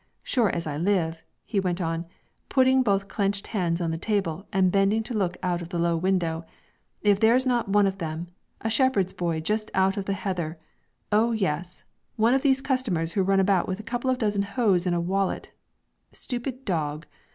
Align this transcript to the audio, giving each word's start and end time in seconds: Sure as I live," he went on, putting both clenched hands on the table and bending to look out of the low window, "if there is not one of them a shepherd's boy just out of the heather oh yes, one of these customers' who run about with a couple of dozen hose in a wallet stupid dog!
Sure 0.23 0.49
as 0.49 0.65
I 0.65 0.77
live," 0.77 1.21
he 1.45 1.59
went 1.59 1.79
on, 1.79 2.07
putting 2.49 2.81
both 2.81 3.07
clenched 3.07 3.45
hands 3.53 3.79
on 3.79 3.91
the 3.91 3.99
table 3.99 4.47
and 4.51 4.71
bending 4.71 5.03
to 5.03 5.13
look 5.13 5.37
out 5.43 5.61
of 5.61 5.69
the 5.69 5.77
low 5.77 5.95
window, 5.95 6.43
"if 7.03 7.19
there 7.19 7.35
is 7.35 7.45
not 7.45 7.69
one 7.69 7.85
of 7.85 7.99
them 7.99 8.25
a 8.61 8.69
shepherd's 8.71 9.13
boy 9.13 9.41
just 9.41 9.69
out 9.75 9.97
of 9.97 10.05
the 10.05 10.13
heather 10.13 10.57
oh 11.11 11.33
yes, 11.33 11.83
one 12.15 12.33
of 12.33 12.41
these 12.41 12.61
customers' 12.61 13.11
who 13.11 13.21
run 13.21 13.39
about 13.39 13.67
with 13.67 13.79
a 13.79 13.83
couple 13.83 14.09
of 14.09 14.17
dozen 14.17 14.41
hose 14.41 14.87
in 14.87 14.95
a 14.95 14.99
wallet 14.99 15.51
stupid 16.11 16.65
dog! 16.65 17.05